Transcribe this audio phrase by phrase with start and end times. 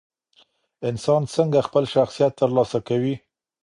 [0.89, 3.15] انسان څنګه خپل شخصیت ترلاسه کوي؟